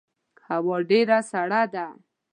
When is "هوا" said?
0.47-0.77